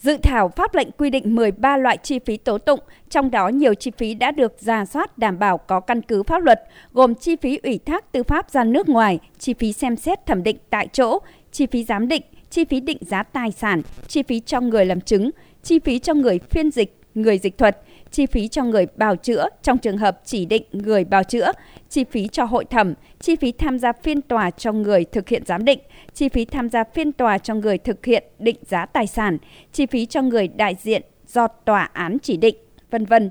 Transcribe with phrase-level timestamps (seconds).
[0.00, 3.74] Dự thảo pháp lệnh quy định 13 loại chi phí tố tụng, trong đó nhiều
[3.74, 7.36] chi phí đã được ra soát đảm bảo có căn cứ pháp luật, gồm chi
[7.36, 10.88] phí ủy thác tư pháp ra nước ngoài, chi phí xem xét thẩm định tại
[10.92, 11.18] chỗ,
[11.52, 15.00] chi phí giám định, chi phí định giá tài sản, chi phí cho người làm
[15.00, 15.30] chứng,
[15.62, 17.78] chi phí cho người phiên dịch, người dịch thuật,
[18.10, 21.52] chi phí cho người bào chữa trong trường hợp chỉ định người bào chữa,
[21.88, 25.42] chi phí cho hội thẩm, chi phí tham gia phiên tòa cho người thực hiện
[25.46, 25.78] giám định,
[26.14, 29.38] chi phí tham gia phiên tòa cho người thực hiện định giá tài sản,
[29.72, 32.56] chi phí cho người đại diện do tòa án chỉ định,
[32.90, 33.30] vân vân.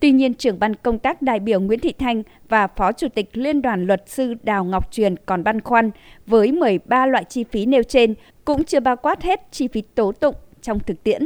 [0.00, 3.36] Tuy nhiên, trưởng ban công tác đại biểu Nguyễn Thị Thanh và Phó Chủ tịch
[3.36, 5.90] Liên đoàn Luật sư Đào Ngọc Truyền còn băn khoăn
[6.26, 10.12] với 13 loại chi phí nêu trên cũng chưa bao quát hết chi phí tố
[10.12, 11.22] tụng trong thực tiễn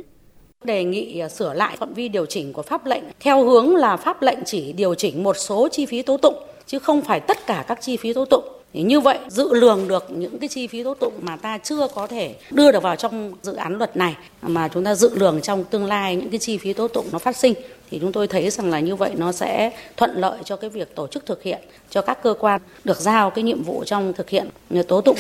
[0.64, 3.96] đề nghị à, sửa lại phạm vi điều chỉnh của pháp lệnh theo hướng là
[3.96, 6.34] pháp lệnh chỉ điều chỉnh một số chi phí tố tụng,
[6.66, 9.88] chứ không phải tất cả các chi phí tố tụng thì như vậy, dự lường
[9.88, 12.96] được những cái chi phí tố tụng mà ta chưa có thể đưa được vào
[12.96, 16.38] trong dự án luật này, mà chúng ta dự lường trong tương lai những cái
[16.38, 17.54] chi phí tố tụng nó phát sinh,
[17.90, 20.94] thì chúng tôi thấy rằng là như vậy nó sẽ thuận lợi cho cái việc
[20.94, 21.60] tổ chức thực hiện,
[21.90, 25.18] cho các cơ quan được giao cái nhiệm vụ trong thực hiện à, tố tụng.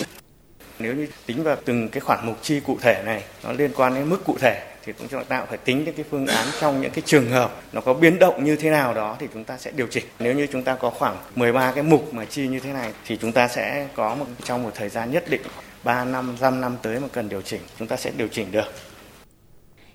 [0.78, 3.94] Nếu như tính vào từng cái khoản mục chi cụ thể này, nó liên quan
[3.94, 6.80] đến mức cụ thể thì cũng chúng ta phải tính đến cái phương án trong
[6.80, 9.58] những cái trường hợp nó có biến động như thế nào đó thì chúng ta
[9.58, 10.04] sẽ điều chỉnh.
[10.18, 13.16] Nếu như chúng ta có khoảng 13 cái mục mà chi như thế này thì
[13.16, 15.40] chúng ta sẽ có một trong một thời gian nhất định
[15.84, 18.66] 3 năm, 5 năm tới mà cần điều chỉnh, chúng ta sẽ điều chỉnh được.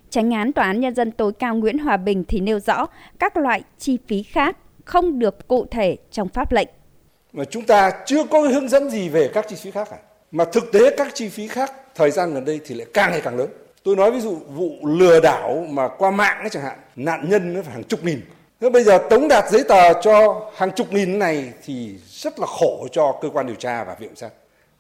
[0.09, 2.88] Tránh án Tòa án Nhân dân tối cao Nguyễn Hòa Bình thì nêu rõ
[3.20, 6.67] các loại chi phí khác không được cụ thể trong pháp lệnh.
[7.33, 9.98] Mà chúng ta chưa có hướng dẫn gì về các chi phí khác cả.
[10.31, 13.22] Mà thực tế các chi phí khác thời gian gần đây thì lại càng ngày
[13.23, 13.50] càng lớn.
[13.83, 17.53] Tôi nói ví dụ vụ lừa đảo mà qua mạng ấy chẳng hạn, nạn nhân
[17.53, 18.21] nó phải hàng chục nghìn.
[18.59, 22.47] Thế bây giờ tống đạt giấy tờ cho hàng chục nghìn này thì rất là
[22.47, 24.29] khổ cho cơ quan điều tra và viện sát.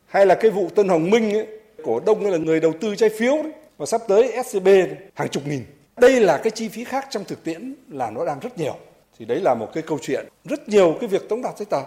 [0.05, 1.47] Hay là cái vụ Tân Hồng Minh ấy,
[1.83, 4.67] cổ đông là người đầu tư trái phiếu đấy, và sắp tới SCB
[5.13, 5.65] hàng chục nghìn.
[5.97, 8.75] Đây là cái chi phí khác trong thực tiễn là nó đang rất nhiều.
[9.19, 11.81] Thì đấy là một cái câu chuyện rất nhiều cái việc tống đạt giấy tờ.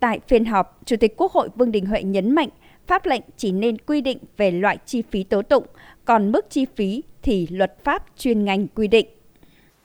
[0.00, 2.48] Tại phiên họp, Chủ tịch Quốc hội Vương Đình Huệ nhấn mạnh
[2.88, 5.66] pháp lệnh chỉ nên quy định về loại chi phí tố tụng,
[6.04, 9.06] còn mức chi phí thì luật pháp chuyên ngành quy định.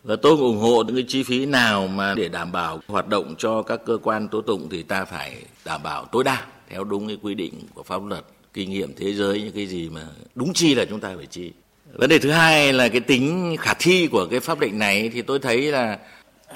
[0.03, 3.35] Và tôi ủng hộ những cái chi phí nào mà để đảm bảo hoạt động
[3.37, 7.07] cho các cơ quan tố tụng thì ta phải đảm bảo tối đa theo đúng
[7.07, 10.01] cái quy định của pháp luật, kinh nghiệm thế giới những cái gì mà
[10.35, 11.51] đúng chi là chúng ta phải chi.
[11.93, 15.21] Vấn đề thứ hai là cái tính khả thi của cái pháp lệnh này thì
[15.21, 15.99] tôi thấy là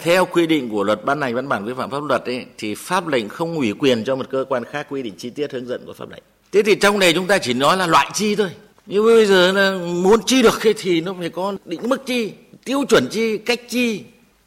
[0.03, 2.75] theo quy định của luật ban hành văn bản quy phạm pháp luật ấy, thì
[2.75, 5.67] pháp lệnh không ủy quyền cho một cơ quan khác quy định chi tiết hướng
[5.67, 6.23] dẫn của pháp lệnh.
[6.51, 8.49] Thế thì trong này chúng ta chỉ nói là loại chi thôi.
[8.85, 12.31] Nhưng bây giờ là muốn chi được thì nó phải có định mức chi
[12.65, 14.03] tiêu chuẩn chi cách chi.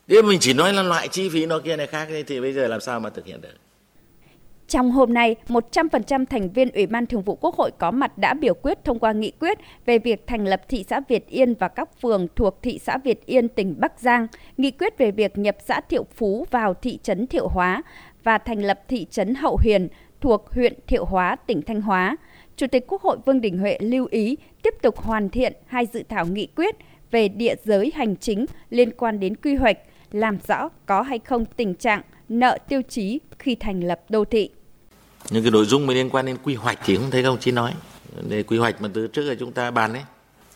[0.08, 2.66] Thế mình chỉ nói là loại chi phí nó kia này khác thì bây giờ
[2.66, 3.48] làm sao mà thực hiện được?
[4.68, 8.34] Trong hôm nay, 100% thành viên Ủy ban Thường vụ Quốc hội có mặt đã
[8.34, 11.68] biểu quyết thông qua nghị quyết về việc thành lập thị xã Việt Yên và
[11.68, 15.56] các phường thuộc thị xã Việt Yên, tỉnh Bắc Giang, nghị quyết về việc nhập
[15.66, 17.82] xã Thiệu Phú vào thị trấn Thiệu Hóa
[18.24, 19.88] và thành lập thị trấn Hậu Huyền
[20.20, 22.16] thuộc huyện Thiệu Hóa, tỉnh Thanh Hóa.
[22.56, 26.02] Chủ tịch Quốc hội Vương Đình Huệ lưu ý tiếp tục hoàn thiện hai dự
[26.08, 26.74] thảo nghị quyết
[27.10, 29.78] về địa giới hành chính liên quan đến quy hoạch,
[30.12, 34.50] làm rõ có hay không tình trạng nợ tiêu chí khi thành lập đô thị.
[35.30, 37.72] Những cái nội dung liên quan đến quy hoạch thì không thấy ông chí nói.
[38.16, 40.02] Vấn quy hoạch mà từ trước là chúng ta bàn đấy.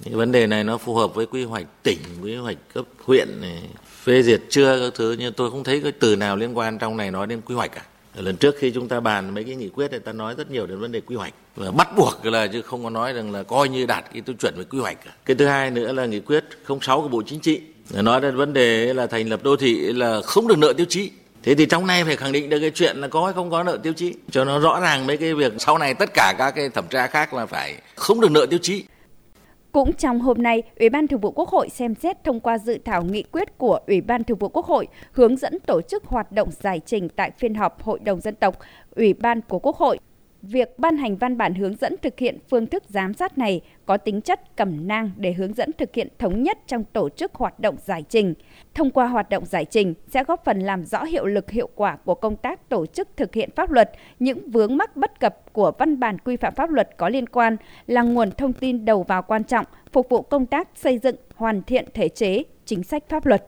[0.04, 3.28] Những vấn đề này nó phù hợp với quy hoạch tỉnh, quy hoạch cấp huyện
[3.40, 6.78] này, phê duyệt chưa các thứ nhưng tôi không thấy cái từ nào liên quan
[6.78, 7.82] trong này nói đến quy hoạch cả
[8.14, 10.66] lần trước khi chúng ta bàn mấy cái nghị quyết thì ta nói rất nhiều
[10.66, 11.34] đến vấn đề quy hoạch.
[11.56, 14.36] Và bắt buộc là chứ không có nói rằng là coi như đạt cái tiêu
[14.40, 15.10] chuẩn về quy hoạch cả.
[15.24, 16.44] cái thứ hai nữa là nghị quyết
[16.80, 17.60] 06 của bộ chính trị
[17.90, 21.10] nói đến vấn đề là thành lập đô thị là không được nợ tiêu chí.
[21.42, 23.62] Thế thì trong này phải khẳng định được cái chuyện là có hay không có
[23.62, 24.14] nợ tiêu chí.
[24.30, 27.06] Cho nó rõ ràng mấy cái việc sau này tất cả các cái thẩm tra
[27.06, 28.84] khác là phải không được nợ tiêu chí
[29.74, 32.78] cũng trong hôm nay, Ủy ban Thường vụ Quốc hội xem xét thông qua dự
[32.84, 36.32] thảo nghị quyết của Ủy ban Thường vụ Quốc hội hướng dẫn tổ chức hoạt
[36.32, 38.58] động giải trình tại phiên họp Hội đồng dân tộc,
[38.90, 39.98] Ủy ban của Quốc hội
[40.48, 43.96] việc ban hành văn bản hướng dẫn thực hiện phương thức giám sát này có
[43.96, 47.60] tính chất cẩm nang để hướng dẫn thực hiện thống nhất trong tổ chức hoạt
[47.60, 48.34] động giải trình.
[48.74, 51.96] Thông qua hoạt động giải trình sẽ góp phần làm rõ hiệu lực hiệu quả
[51.96, 55.72] của công tác tổ chức thực hiện pháp luật, những vướng mắc bất cập của
[55.78, 59.22] văn bản quy phạm pháp luật có liên quan là nguồn thông tin đầu vào
[59.22, 63.26] quan trọng phục vụ công tác xây dựng hoàn thiện thể chế, chính sách pháp
[63.26, 63.46] luật.